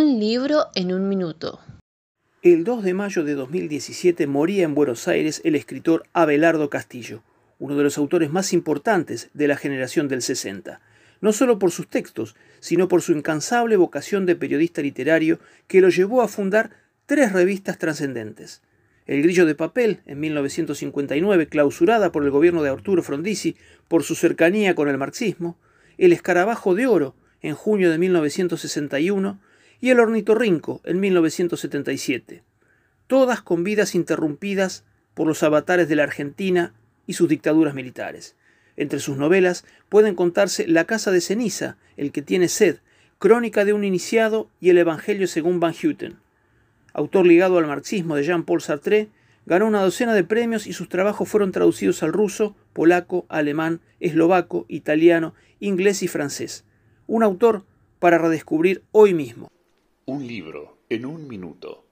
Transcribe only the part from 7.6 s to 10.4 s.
de los autores más importantes de la generación del